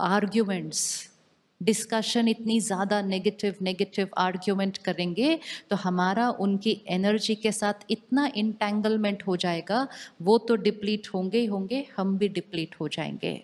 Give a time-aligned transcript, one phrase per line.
[0.00, 1.08] Arguments
[1.60, 5.38] discussion इतनी ज़्यादा negative negative argument करेंगे
[5.70, 9.86] तो हमारा उनकी एनर्जी के साथ इतना इंटेंगलमेंट हो जाएगा,
[10.22, 13.40] वो तो डिप्लीट होंगे ही होंगे, हम भी डिप्लीट हो जाएँगे।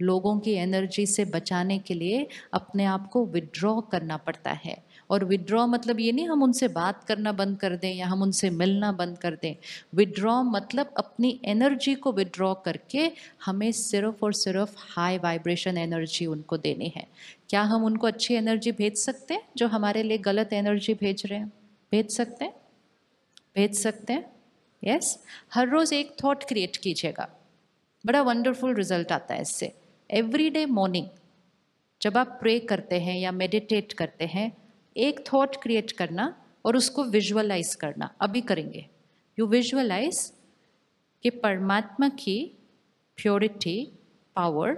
[0.00, 4.76] लोगों की एनर्जी से बचाने के लिए अपने आप को विड्रॉ करना पड़ता है।
[5.12, 8.50] और विड्रॉ मतलब ये नहीं, हम उनसे बात करना बंद कर दें या हम उनसे
[8.50, 9.56] मिलना बंद कर दें।
[9.94, 13.12] विड्रॉ मतलब अपनी एनर्जी को विड्रॉ करके
[13.44, 17.06] हमें सिर्फ़ और सिर्फ़ हाई वाइब्रेशन एनर्जी उनको देनी है।
[17.50, 21.38] क्या हम उनको अच्छी एनर्जी भेज सकते हैं, जो हमारे लिए गलत एनर्जी भेज रहे
[21.38, 21.52] हैं?
[21.92, 22.54] भेज सकते हैं?
[23.54, 24.32] भेज सकते हैं?
[24.84, 25.26] Yes yes?
[25.54, 27.28] हर रोज़ एक थॉट क्रिएट कीजिएगा।
[28.06, 29.72] बड़ा वंडरफुल रिज़ल्ट आता है इससे।
[30.10, 31.06] एवरी डे मॉर्निंग
[32.02, 34.61] जब आप प्रे करते हैं या मेडिटेट करते हैं
[34.96, 38.88] एक थॉट क्रिएट करना और उसको विजुअलाइज करना। अभी करेंगे।
[39.38, 40.32] यू विजुअलाइज
[41.22, 42.58] कि परमात्मा की
[43.16, 43.92] प्योरिटी
[44.36, 44.76] पावर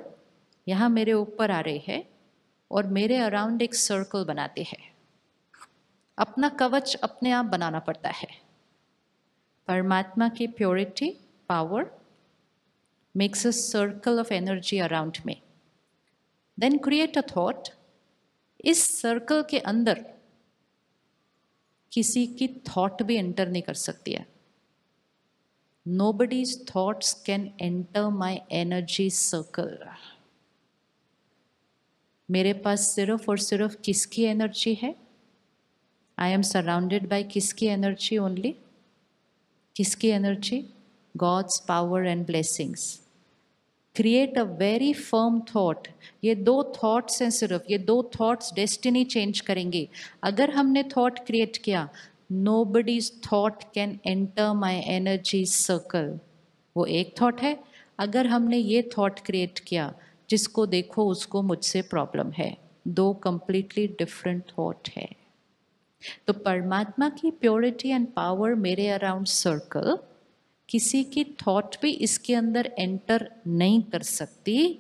[0.68, 2.04] यहाँ मेरे ऊपर आ रही है
[2.70, 4.79] और मेरे अराउंड एक सर्कल बनाती है।
[6.18, 8.28] अपना कवच अपने आप बनाना पड़ता है।
[9.68, 11.10] परमात्मा की purity
[11.49, 11.90] power
[13.16, 15.37] makes a circle of energy around में
[16.59, 17.68] देन क्रिएट अ थॉट
[18.66, 20.04] इस सर्कल के अंदर
[21.93, 24.26] किसी की थॉट भी एंटर नहीं कर सकती है।
[26.12, 29.79] Nobody's thoughts can enter my energy circle
[32.29, 34.95] मेरे पास सिर्फ़ और सिर्फ़ किसकी एनर्जी है?
[36.18, 38.54] आई एम सराउंडेड बाई किसकी एनर्जी ओनली
[39.76, 40.65] किसकी energy
[41.15, 43.04] God's power and blessings
[43.95, 45.88] create a very firm thought
[46.24, 49.88] ये दो थॉट्स हैं सिर्फ़। ये दो थॉट्स डेस्टिनी चेंज करेंगे।
[50.23, 51.88] अगर हमने थॉट क्रिएट किया
[52.65, 56.18] nobody's thought can enter my energy circle
[56.76, 57.56] वो एक थॉट है।
[57.98, 59.92] अगर हमने ये थॉट क्रिएट किया,
[60.30, 62.56] जिसको देखो उसको मुझसे प्रॉब्लम है।
[62.88, 65.09] दो कंप्लीटली डिफरेंट थॉट है।
[66.26, 69.97] तो परमात्मा की प्योरिटी एंड पावर मेरे अराउंड सर्कल
[70.69, 74.79] किसी की थॉट भी इसके अंदर एंटर नहीं कर सकती।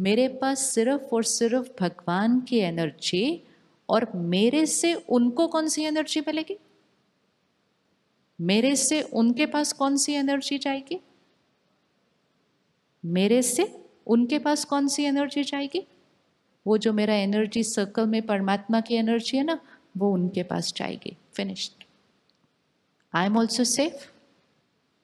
[0.00, 3.42] मेरे पास सिर्फ़ और सिर्फ़ भगवान की एनर्जी
[3.88, 6.56] और मेरे से उनको कौन सी एनर्जी मिलेगी?
[8.40, 11.00] मेरे से उनके पास कौन सी एनर्जी जाएगी?
[13.04, 15.86] मेरे से उनके पास कौन सी एनर्जी जाएगी?
[16.66, 19.60] वो जो मेरा एनर्जी सर्कल में परमात्मा की एनर्जी है ना,
[19.96, 21.84] वो उनके पास जाएगी। Finished
[23.14, 24.15] I am also safe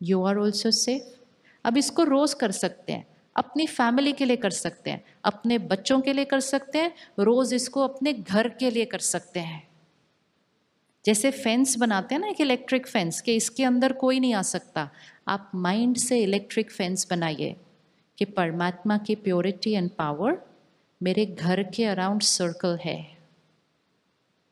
[0.03, 1.21] you are also safe
[1.65, 6.01] अब इसको रोज़ कर सकते हैं। अपनी फैमिली के लिए कर सकते हैं। अपने बच्चों
[6.01, 9.69] के लिए कर सकते हैं। रोज़ इसको अपने घर के लिए कर सकते हैं।
[11.07, 14.91] जैसे फेंस बनाते हैं ना एक इलेक्ट्रिक फेंस कि इसके अंदर कोई नहीं आ सकता।
[15.29, 17.57] आप माइंड से इलेक्ट्रिक फेंस बनाइए
[18.19, 20.43] कि परमात्मा की प्योरिटी एंड पावर
[21.03, 23.19] मेरे घर के अराउंड सर्कल है।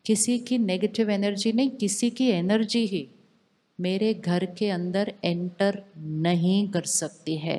[0.06, 3.08] किसी की नेगेटिव एनर्जी नहीं, किसी की एनर्जी ही।
[3.80, 7.58] मेरे घर के अंदर एंटर नहीं कर सकती है।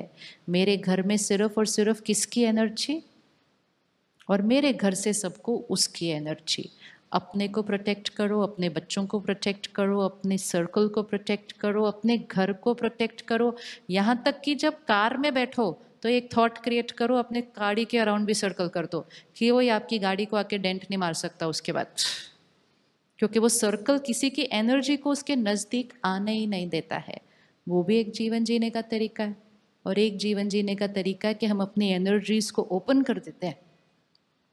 [0.49, 3.01] मेरे घर में सिर्फ़ और सिर्फ़ किसकी एनर्जी
[4.29, 6.69] और मेरे घर से सबको उसकी एनर्जी
[7.13, 12.17] अपने को प्रोटेक्ट करो, अपने बच्चों को प्रोटेक्ट करो, अपने सर्कल को प्रोटेक्ट करो, अपने
[12.17, 13.55] घर को प्रोटेक्ट करो।
[13.89, 15.71] यहाँ तक कि जब कार में बैठो
[16.03, 19.05] तो एक थॉट क्रिएट करो, अपने गाड़ी के अराउंड भी सर्कल कर दो
[19.37, 21.87] कि वो आपकी गाड़ी को आके डेंट नहीं मार सकता, उसके बाद।
[23.21, 27.17] क्योंकि वो सर्कल किसी की एनर्जी को उसके नज़दीक आने ही नहीं देता है।
[27.67, 29.35] वो भी एक जीवन जीने का तरीका है
[29.85, 33.47] और एक जीवन जीने का तरीका है कि हम अपनी एनर्जीज़ को ओपन कर देते
[33.47, 33.59] हैं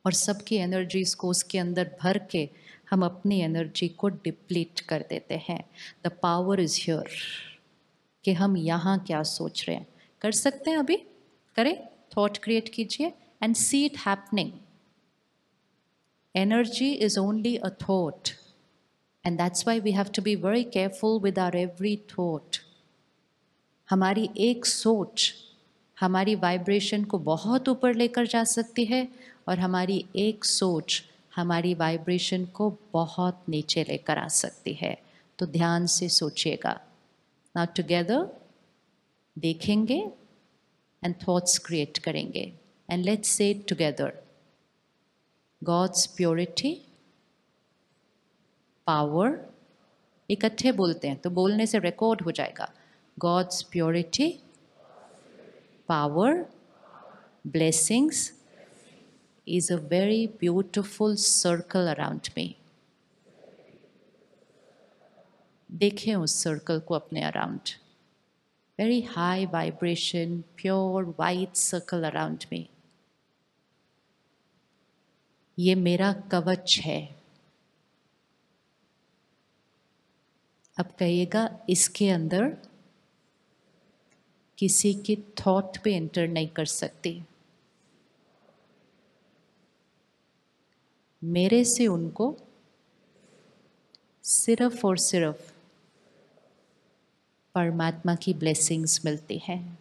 [0.04, 2.48] और सबकी एनर्जीज़ को उसके अंदर भर के
[2.90, 5.64] हम अपनी एनर्जी को डिप्लीट कर देते हैं।
[6.06, 7.08] द पावर इज़ ह्योर
[8.24, 9.86] कि हम यहाँ क्या सोच रहे हैं।
[10.20, 10.96] कर सकते हैं अभी?
[11.56, 11.76] करें।
[12.16, 13.12] थॉट क्रिएट कीजिए
[13.42, 14.52] and see it happening
[16.34, 18.28] energy is only a thought
[19.28, 22.58] And that's why we have to be very careful with our every thought.
[23.90, 25.34] हमारी एक सोच
[26.00, 29.08] हमारी वाइब्रेशन को बहुत ऊपर लेकर जा सकती है
[29.48, 31.02] और हमारी एक सोच
[31.36, 35.02] हमारी वाइब्रेशन को बहुत नीचे लेकर आ सकती है।
[35.38, 36.80] तो ध्यान से सोचिएगा।
[37.56, 38.40] ना टुगेदर
[39.38, 40.10] देखेंगे
[41.04, 42.52] एंड थॉट्स क्रिएट करेंगे।
[42.90, 44.12] And let's say together
[45.64, 46.87] God's purity
[48.88, 49.38] power
[50.28, 52.72] इकट्ठे बोलते हैं तो बोलने से रिकॉर्ड हो जाएगा।
[53.16, 54.28] God's purity
[55.88, 56.44] power
[57.46, 58.20] blessings
[59.46, 62.54] is a very beautiful circle around me
[65.70, 67.70] देखें उस सर्कल को अपने around
[68.78, 72.68] very high vibration pure white circle around me
[75.58, 77.17] ये मेरा कवच है।
[80.78, 82.44] अब कहिएगा, इसके अंदर
[84.58, 87.22] किसी के थॉट पे एंटर नहीं कर सकती।
[91.22, 92.34] मेरे से उनको
[94.24, 95.50] सिर्फ़ और सिर्फ़
[97.54, 99.78] परमात्मा की ब्लेसिंग्स मिलती हैं।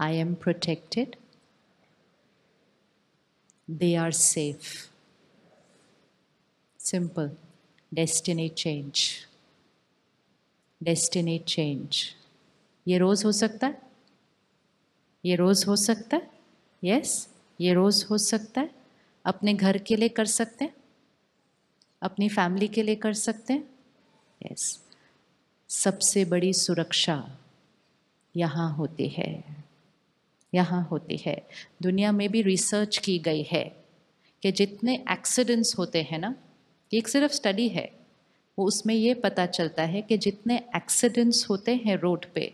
[0.00, 1.16] I am protected
[3.70, 4.74] they are safe
[6.80, 7.30] simple
[7.94, 9.10] destiny change
[10.82, 12.04] destiny change
[12.88, 13.82] ये रोज़ हो सकता है?
[15.24, 16.30] ये रोज़ हो सकता है?
[16.84, 17.38] Yes yes?
[17.60, 18.70] ये रोज़ हो सकता है।
[19.24, 20.74] अपने घर के लिए कर सकते हैं?
[22.02, 23.68] अपनी फैमिली के लिए कर सकते हैं?
[24.52, 24.84] यस
[25.68, 27.38] सबसे बड़ी सुरक्षा
[28.36, 29.64] यहाँ होती है।
[30.54, 31.48] यहाँ होती है।
[31.82, 33.84] दुनिया में भी रिसर्च की गई है
[34.42, 36.34] कि जितने एक्सीडेंट्स होते हैं ना
[36.92, 37.90] एक सिर्फ़ स्टडी है,
[38.58, 42.52] वो उसमें ये पता चलता है कि जितने एक्सीडेंट्स होते हैं रोड पे,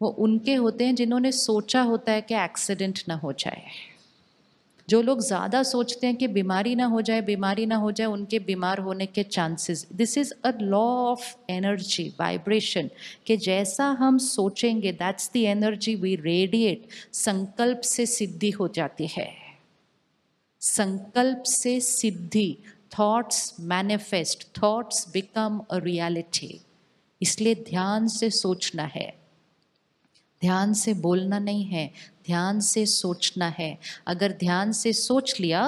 [0.00, 3.62] वो उनके होते हैं जिन्होंने सोचा होता है कि एक्सीडेंट ना हो जाए।
[4.88, 8.38] जो लोग ज़्यादा सोचते हैं कि बीमारी ना हो जाए, बीमारी ना हो जाए, उनके
[8.38, 10.80] बीमार होने के chances this is a law
[11.10, 12.90] of energy vibration
[13.26, 19.30] कि जैसा हम सोचेंगे that's the energy we radiate संकल्प से सिद्धि हो जाती है।
[20.62, 22.56] संकल्प से सिद्धि
[22.92, 26.60] thoughts manifest thoughts become a reality
[27.20, 29.08] इसलिए ध्यान से सोचना है।
[30.42, 31.86] ध्यान से बोलना नहीं है,
[32.26, 35.66] ध्यान से सोचना है। अगर ध्यान से सोच लिया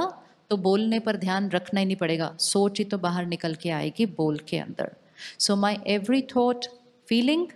[0.51, 4.07] तो बोलने पर ध्यान रखना ही नहीं पड़ेगा। सोच ही तो बाहर निकल के आएगी,
[4.07, 4.97] बोल के अंदर।
[5.39, 6.67] So my every thought
[7.09, 7.47] feeling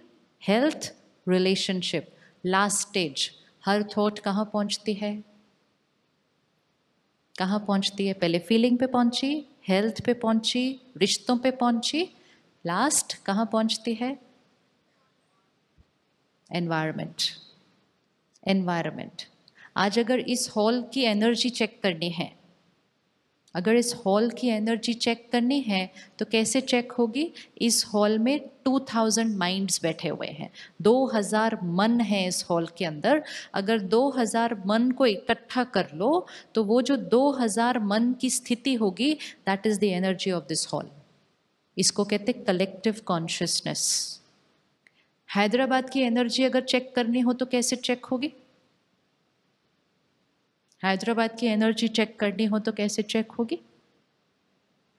[0.43, 0.93] health
[1.27, 2.09] relationship
[2.47, 3.31] last stage
[3.67, 5.13] her thought कहाँ पहुँचती है?
[7.39, 8.13] कहाँ पहुँचती है?
[8.13, 12.03] पहले फीलिंग पे पहुँची हेल्थ पे पहुँची, रिश्तों पे पहुँची
[12.67, 14.19] लास्ट कहाँ पहुँचती है?
[16.53, 17.23] एनवायरमेंट
[18.47, 19.23] एनवायरमेंट
[19.77, 22.33] आज अगर इस हॉल की एनर्जी चेक करनी है
[23.57, 25.89] अगर इस हॉल की एनर्जी चेक करनी है
[26.19, 27.31] तो कैसे चेक होगी?
[27.61, 30.51] इस हॉल में 2000 माइंड्स बैठे हुए हैं।
[30.83, 33.23] 2000 मन हैं इस हॉल के अंदर।
[33.55, 39.13] अगर 2000 मन को इकट्ठा कर लो तो वो जो 2000 मन की स्थिति होगी
[39.47, 40.91] that is the energy of this hall
[41.77, 43.83] इसको कहते कलेक्टिव कॉन्शियसनेस
[45.29, 48.33] हैदराबाद की एनर्जी अगर चेक करनी हो तो कैसे चेक होगी?
[50.83, 53.59] हैदराबाद की एनर्जी चेक करनी हो तो कैसे चेक होगी?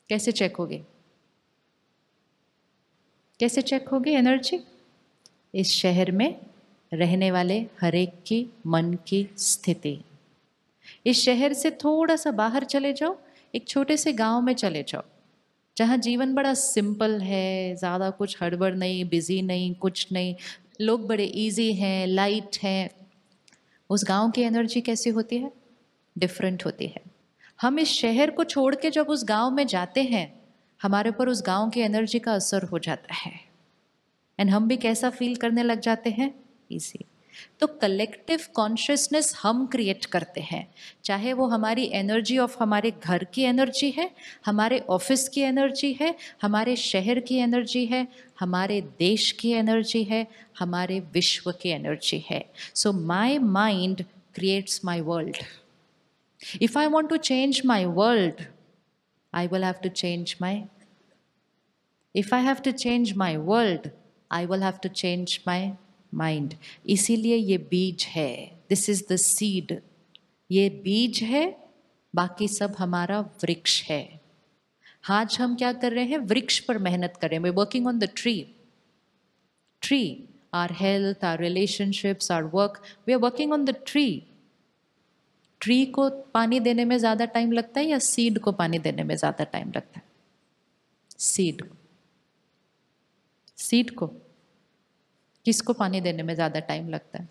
[0.09, 0.77] कैसे चेक होगी?
[3.39, 4.59] कैसे चेक होगी एनर्जी?
[5.55, 6.35] इस शहर में
[6.91, 9.97] रहने वाले हरेक की मन की स्थिति।
[11.05, 13.15] इस शहर से थोड़ा सा बाहर चले जाओ,
[13.53, 15.03] एक छोटे से गाँव में चले जाओ,
[15.77, 20.35] जहाँ जीवन बड़ा सिंपल है, ज़्यादा कुछ हड़बड़ नहीं, बिज़ी नहीं, कुछ नहीं।
[20.81, 22.89] लोग बड़े इजी हैं लाइट हैं।
[23.89, 25.51] उस गाँव की एनर्जी कैसी होती है?
[26.17, 27.01] डिफरेंट होती है।
[27.61, 30.39] हम इस शहर को छोड़ के जब उस गाँव में जाते हैं,
[30.81, 33.39] हमारे ऊपर उस गाँव की एनर्जी का असर हो जाता है।
[34.39, 36.35] एंड हम भी कैसा फील करने लग जाते हैं?
[36.71, 36.99] इसी
[37.59, 40.71] तो कलेक्टिव कॉन्शियसनेस हम क्रिएट करते हैं।
[41.03, 44.11] चाहे वो हमारी एनर्जी ऑफ़ हमारे घर की एनर्जी है,
[44.45, 48.07] हमारे ऑफ़िस की एनर्जी है, हमारे शहर की एनर्जी है,
[48.39, 50.27] हमारे देश की एनर्जी है,
[50.59, 52.45] हमारे विश्व की एनर्जी है।
[52.75, 54.05] So my mind
[54.35, 55.37] creates my world
[56.61, 58.41] if I want to change my world
[59.33, 60.63] I will have to change my
[62.15, 63.89] if I have to change my world
[64.31, 65.71] I will have to change my
[66.13, 66.53] mind
[66.85, 69.81] इसीलिए ये बीज है। This is the seed
[70.51, 71.69] ये बीज है,
[72.15, 74.21] बाकी सब हमारा वृक्ष है।
[75.09, 76.17] आज हम क्या कर रहे हैं?
[76.17, 78.55] वृक्ष पर मेहनत कर रहे हैं। Working on the tree
[79.81, 84.26] tree our health our relationships our work we are working on the tree
[85.61, 89.15] tree को पानी देने में ज़्यादा टाइम लगता है या सीड को पानी देने में
[89.15, 90.03] ज़्यादा टाइम लगता है?
[91.19, 91.63] सीड
[93.57, 94.07] सीड को।
[95.45, 97.29] किसको पानी देने में ज़्यादा टाइम लगता है?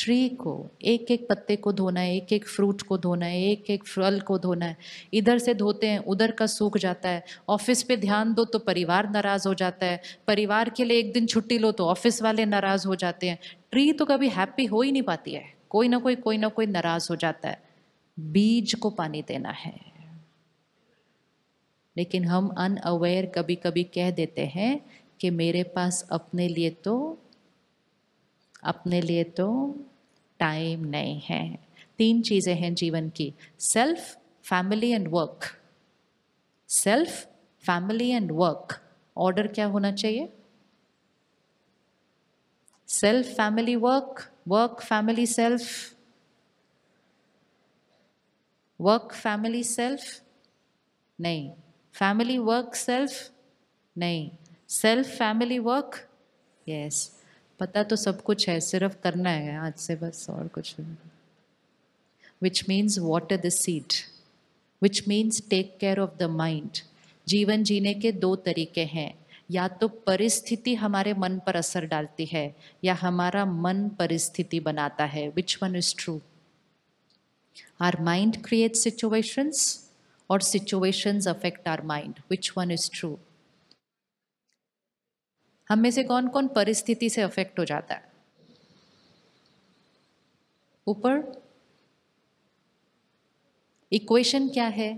[0.00, 3.70] ट्री को। एक एक पत्ते को धोना है एक एक फ्रूट को धोना है एक
[3.70, 4.76] एक फल को धोना है।
[5.14, 9.10] इधर से धोते हैं, उधर का सूख जाता है। ऑफ़िस पे ध्यान दो तो परिवार
[9.10, 12.86] नाराज़ हो जाता है। परिवार के लिए एक दिन छुट्टी लो तो ऑफ़िस वाले नाराज़
[12.88, 13.38] हो जाते हैं।
[13.72, 16.66] ट्री तो कभी हैप्पी हो ही नहीं पाती है। कोई ना कोई कोई ना कोई
[16.66, 17.62] नाराज़ हो जाता है।
[18.20, 19.74] बीज को पानी देना है।
[21.96, 24.80] लेकिन हम अनअवेयर कभी कभी कह देते हैं
[25.20, 27.18] कि मेरे पास अपने लिए तो
[28.64, 29.76] अपने लिए तो
[30.40, 31.58] टाइम नहीं है।
[31.98, 35.44] तीन चीज़ें हैं जीवन की। Self family and work
[36.68, 37.24] self
[37.64, 38.82] family and work
[39.16, 40.32] order क्या होना चाहिए?
[42.96, 45.62] Self family work work family self
[48.80, 50.22] work family self
[51.18, 51.50] नहीं
[51.94, 53.30] फैमिली वर्क सेल्फ
[53.96, 54.30] नहीं
[54.68, 55.96] सेल्फ फैमिली वर्क
[56.66, 57.12] यस
[57.60, 60.96] पता तो सब कुछ है, सिर्फ़ करना है आज से बस और कुछ नहीं।
[62.42, 63.92] Which means water the seed
[64.82, 66.78] which means take care of the mind
[67.26, 69.12] जीवन जीने के दो तरीके हैं।
[69.50, 75.28] या तो परिस्थिति हमारे मन पर असर डालती है, या हमारा मन परिस्थिति बनाता है।
[75.28, 76.20] Which one is true
[77.80, 79.90] our mind create situations
[80.30, 83.16] और situations affect our mind which one is true
[85.70, 88.12] हम में से कौन कौन परिस्थिति से अफेक्ट हो जाता है?
[90.86, 91.22] ऊपर
[93.92, 94.88] इक्वेशन क्या है?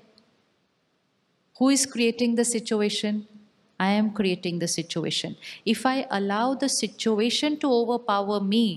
[1.60, 3.22] Who is creating the situation
[3.80, 5.34] am creating the situation
[5.66, 7.70] if I allow the situation to
[8.08, 8.68] overpower me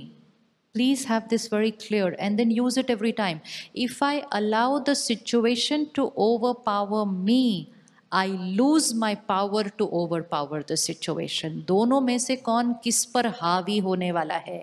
[0.75, 3.41] please have this very clear and then use it every time
[3.75, 7.69] if i allow the situation to overpower me
[8.11, 13.77] i lose my power to overpower the situation दोनों में से कौन किस पर हावी
[13.79, 14.61] होने वाला है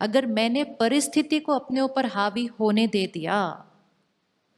[0.00, 3.38] अगर मैंने परिस्थिति को अपने ऊपर हावी होने दे दिया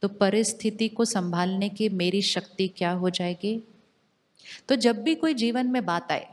[0.03, 3.59] तो परिस्थिति को संभालने की मेरी शक्ति क्या हो जाएगी
[4.69, 6.27] तो जब भी कोई जीवन में बात आए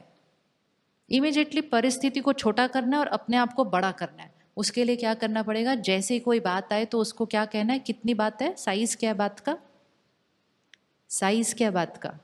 [1.11, 4.97] इमिजिएटली परिस्थिति को छोटा करना है और अपने आप को बड़ा करना है। उसके लिए
[4.97, 5.75] क्या करना पड़ेगा?
[5.75, 7.79] जैसे ही कोई बात आए तो उसको क्या कहना है?
[7.79, 8.55] कितनी बात है?
[8.57, 9.57] साइज़ क्या है बात का?
[11.11, 12.19] साइज़ क्या बात का?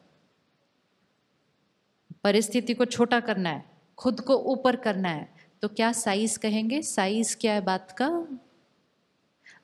[2.25, 3.65] परिस्थिति को छोटा करना है,
[3.99, 5.29] खुद को ऊपर करना है।
[5.63, 6.83] तो क्या साइज़ कहेंगे?
[6.83, 8.07] साइज़ क्या है बात का?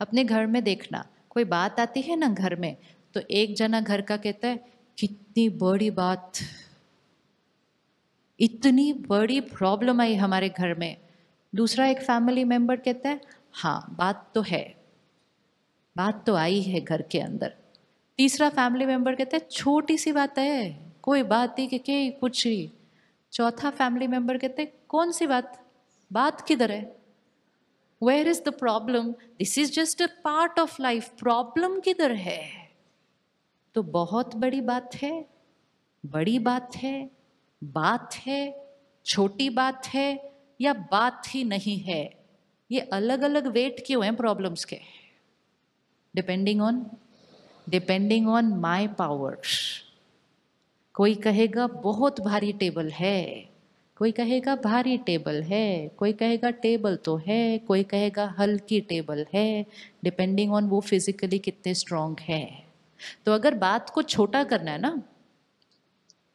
[0.01, 2.77] अपने घर में देखना। कोई बात आती है ना घर में
[3.15, 4.65] तो एक जना घर का कहता है
[5.01, 6.39] कितनी बड़ी बात,
[8.41, 10.97] इतनी बड़ी प्रॉब्लम आई हमारे घर में।
[11.53, 13.21] दूसरा एक फैमिली मेंबर कहता है
[13.55, 14.63] हाँ बात तो है,
[15.97, 17.55] बात तो आई है घर के अंदर।
[18.19, 22.71] तीसरा फैमिली मेंबर कहता है, छोटी सी बात है, कोई बात ही कि कुछ ही
[23.33, 25.61] चौथा फैमिली मेंबर कहते हैं, कौन सी बात?
[26.11, 26.97] बात किधर है?
[28.03, 32.60] Where is the problem this is just a part of life problem किधर है?
[33.75, 35.27] तो बहुत बड़ी बात है,
[36.07, 37.11] बड़ी बात है
[37.65, 38.67] बात है,
[39.07, 42.25] छोटी बात है या बात ही नहीं है?
[42.71, 44.81] ये अलग अलग वेट क्यों हैं प्रॉब्लम्स के?
[46.15, 46.87] Depending on
[47.69, 49.83] depending on my powers
[50.95, 53.51] कोई कहेगा, बहुत भारी टेबल है।
[53.97, 59.67] कोई कहेगा, भारी टेबल है। कोई कहेगा टेबल तो है। कोई कहेगा, हल्की टेबल है।
[60.05, 62.70] डिपेंडिंग ऑन वो फिजिकली कितने स्ट्रांग है।
[63.27, 65.03] तो अगर बात को छोटा करना है ना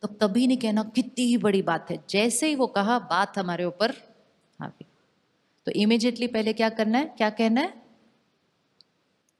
[0.03, 3.65] तो कभी नहीं कहना कितनी ही बड़ी बात है। जैसे ही वो कहा, बात हमारे
[3.65, 3.91] ऊपर
[4.59, 4.85] हावी
[5.67, 7.05] तो इमीजिएटली पहले क्या करना है?
[7.17, 7.73] क्या कहना है?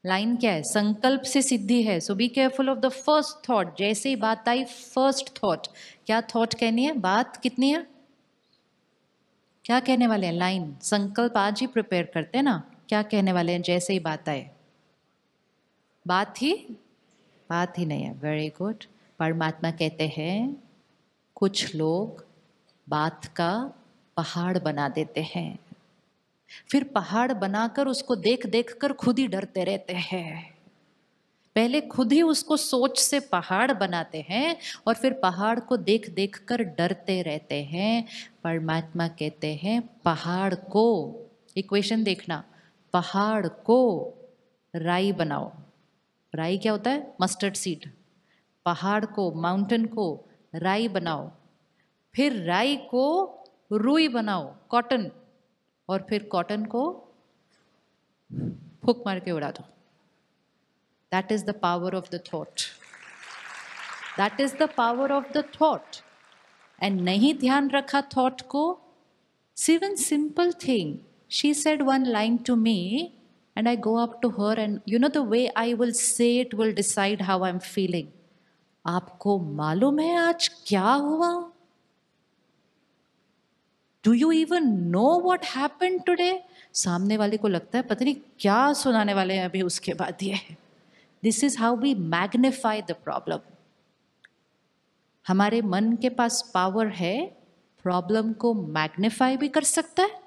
[0.03, 0.61] लाइन क्या है?
[0.63, 4.63] संकल्प से सिद्धि है। So be careful of the first thought जैसे ही बात आई
[4.63, 5.67] फ़र्स्ट थॉट
[6.05, 6.93] क्या थॉट कहनी है?
[6.93, 7.85] बात कितनी है?
[9.65, 10.33] क्या कहने वाले हैं?
[10.33, 12.57] लाइन संकल्प आज ही प्रिपेयर करते हैं ना।
[12.89, 13.61] क्या कहने वाले हैं?
[13.61, 14.49] जैसे ही बात आए।
[16.07, 16.53] बात ही
[17.49, 18.83] बात ही नहीं है। वेरी गुड
[19.19, 20.63] परमात्मा कहते हैं,
[21.35, 22.25] कुछ लोग
[22.89, 23.73] बात का
[24.17, 25.59] पहाड़ बना देते हैं।
[26.71, 30.55] फिर पहाड़ बनाकर उसको देख देख कर खुद ही डरते रहते हैं।
[31.55, 36.37] पहले खुद ही उसको सोच से पहाड़ बनाते हैं और फिर पहाड़ को देख देख
[36.37, 38.07] कर डरते रहते हैं।
[38.43, 41.15] परमात्मा कहते हैं, पहाड़ को
[41.57, 42.43] इक्वेशन देखना,
[42.93, 44.13] पहाड़ को
[44.75, 45.51] राई बनाओ।
[46.35, 47.15] राई क्या होता है?
[47.21, 47.89] मस्टर्ड सीड
[48.65, 50.05] पहाड़ को माउंटेन को
[50.55, 51.29] राई बनाओ।
[52.15, 53.03] फिर राई को
[53.71, 55.09] रुई बनाओ कॉटन
[55.89, 56.83] और फिर कॉटन को
[58.85, 59.63] फूक मार के उड़ा दो।
[61.11, 62.61] That is the power of the thought
[64.17, 65.95] that is the power of the thought
[66.83, 68.81] and नहीं ध्यान रखा थॉट को?
[69.57, 70.97] Seven simple thing
[71.31, 72.77] she said one line to me
[73.55, 76.53] and I go up to her and, you know the way I will say it
[76.53, 78.07] will decide how I'm feeling.
[78.85, 81.29] आपको मालूम है आज क्या हुआ?
[84.05, 86.43] Do you even know what happen today
[86.73, 90.39] सामने वाले को लगता है, पता नहीं क्या सुनाने वाले हैं अभी उसके बाद ये.
[91.23, 93.39] This is how we magnify the problem
[95.27, 97.15] हमारे मन के पास पावर है
[97.83, 100.24] प्रॉब्लम को मैग्निफाई भी कर सकता है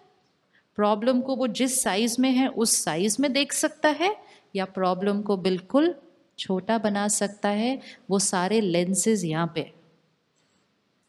[0.78, 4.16] प्रॉब्लम को वो जिस साइज़ में है, उस साइज़ में देख सकता है
[4.56, 5.94] या प्रॉब्लम को बिल्कुल
[6.38, 7.80] छोटा बना सकता है,
[8.10, 9.72] वो सारे लेंसेज यहाँ पे।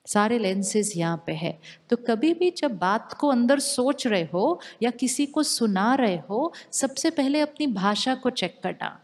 [0.08, 1.60] सारे लेंसेज यहाँ पे है।
[1.90, 6.18] तो कभी भी जब बात को अंदर सोच रहे हो या किसी को सुना रहे
[6.18, 9.00] हो, सबसे पहले अपनी भाषा को चेक करना।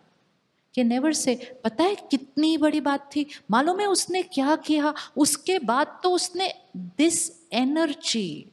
[0.76, 3.26] कि नेवर से पता है कितनी बड़ी बात थी?
[3.52, 4.94] मालूम है उसने क्या किया?
[5.18, 8.52] उसके बाद तो उसने this energy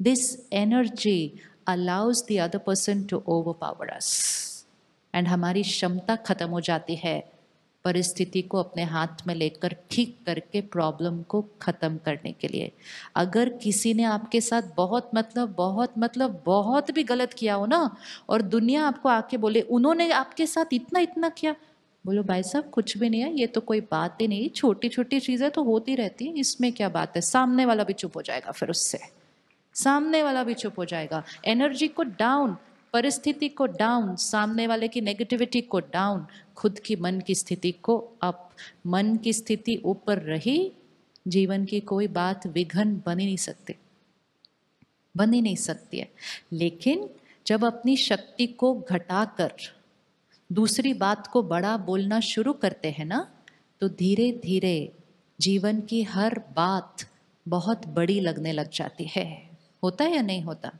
[0.00, 1.32] energy
[1.68, 3.22] allows the other person to
[3.60, 4.08] overpower us
[5.14, 7.18] and हमारी क्षमता खत्म हो जाती है,
[7.84, 12.70] परिस्थिति को अपने हाथ में लेकर ठीक करके प्रॉब्लम को ख़त्म करने के लिए।
[13.16, 17.96] अगर किसी ने आपके साथ बहुत मतलब बहुत मतलब बहुत भी गलत किया हो ना,
[18.28, 21.54] और दुनिया आपको आके बोले, उन्होंने आपके साथ इतना इतना किया।
[22.04, 25.20] बोलो, भाई साहब, कुछ भी नहीं है, ये तो कोई बात ही नहीं। छोटी छोटी
[25.20, 27.22] चीज़ें तो होती रहती हैं, इसमें क्या बात है?
[27.22, 28.98] सामने वाला भी चुप हो जाएगा फिर उससे।
[29.82, 32.56] सामने वाला भी चुप हो जाएगा। एनर्जी को डाउन
[32.92, 38.12] परिस्थिति को डाउन सामने वाले की नेगेटिविटी को डाउन खुद की मन की स्थिति को
[38.22, 38.50] अप
[38.86, 40.72] मन की स्थिति ऊपर रही,
[41.28, 43.74] जीवन की कोई बात विघन बन ही नहीं सकती।
[45.16, 46.10] बन ही नहीं सकती है।
[46.52, 47.10] लेकिन
[47.46, 49.52] जब अपनी शक्ति को घटाकर
[50.52, 53.30] दूसरी बात को बड़ा बोलना शुरू करते हैं ना
[53.80, 54.92] तो धीरे धीरे
[55.40, 56.96] जीवन की हर बात
[57.48, 59.49] बहुत बड़ी लगने लग जाती है।
[59.82, 60.72] होता है या नहीं होता?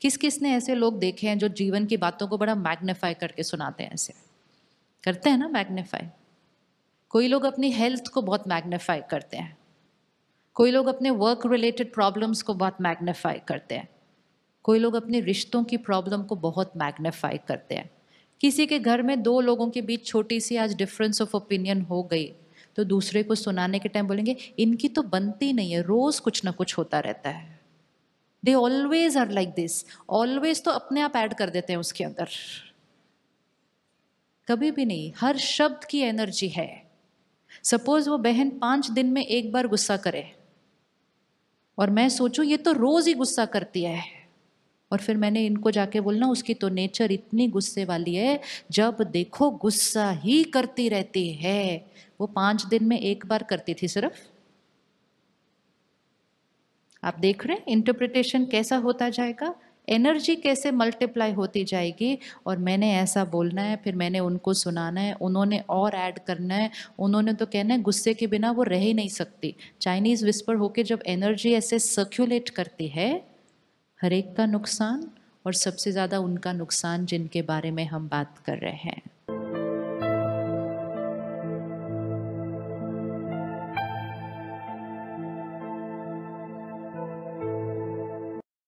[0.00, 3.42] किस किस ने ऐसे लोग देखे हैं जो जीवन की बातों को बड़ा मैग्नीफाई करके
[3.42, 4.14] सुनाते हैं ऐसे?
[5.04, 6.08] करते हैं ना मैग्नीफाई
[7.10, 9.56] कोई लोग अपनी हेल्थ को बहुत मैग्नीफाई करते हैं।
[10.56, 13.88] कोई लोग अपने वर्क रिलेटेड प्रॉब्लम्स को बहुत मैग्नीफाई करते हैं।
[14.64, 17.90] कोई लोग अपने रिश्तों की प्रॉब्लम को बहुत मैग्नीफाई करते हैं।
[18.40, 22.02] किसी के घर में दो लोगों के बीच छोटी सी आज डिफरेंस ऑफ़ ओपिनियन हो
[22.02, 22.26] गई
[22.76, 26.50] तो दूसरे को सुनाने के टाइम बोलेंगे, इनकी तो बनती नहीं है, रोज कुछ ना
[26.50, 27.55] कुछ होता रहता है।
[28.46, 32.28] They always are like this always तो अपने आप ऐड कर देते हैं उसके अंदर।
[34.48, 36.90] कभी भी नहीं। हर शब्द की एनर्जी है।
[37.64, 40.32] सपोज़ वो बहन पाँच दिन में एक बार गुस्सा करे।
[41.78, 44.02] और मैं सोचूं, ये तो रोज ही गुस्सा करती है।
[44.92, 48.40] और फिर मैंने इनको जाके बोलना, उसकी तो नेचर इतनी गुस्से वाली है,
[48.70, 51.86] जब देखो गुस्सा ही करती रहती है।
[52.20, 54.35] वो पाँच दिन में एक बार करती थी सिर्फ़।
[57.06, 59.54] आप देख रहे हैं इंटरप्रिटेशन कैसा होता जाएगा?
[59.88, 62.18] एनर्जी कैसे मल्टीप्लाई होती जाएगी?
[62.46, 66.70] और मैंने ऐसा बोलना है, फिर मैंने उनको सुनाना है, उन्होंने और ऐड करना है,
[66.98, 70.82] उन्होंने तो कहना है, गुस्से के बिना वो रह ही नहीं सकती। चाइनीज़ विस्पर होके
[70.82, 73.10] जब एनर्जी ऐसे सर्क्यूलेट करती है,
[74.00, 75.10] हर एक का नुकसान
[75.46, 79.02] और सबसे ज़्यादा उनका नुकसान जिनके बारे में हम बात कर रहे हैं।